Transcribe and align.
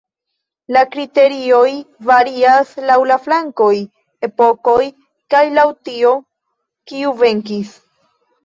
La 0.75 0.81
kriterioj 0.93 1.67
varias 2.11 2.71
laŭ 2.91 2.97
la 3.11 3.17
flankoj, 3.27 3.75
epokoj 4.29 4.79
kaj 5.35 5.45
laŭ 5.59 5.69
tio, 5.91 6.17
kiu 6.95 7.17
venkis. 7.25 7.79